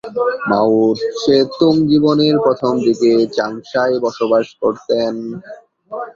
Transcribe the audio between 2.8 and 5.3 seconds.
দিকে চাংশায় বসবাস করতেন।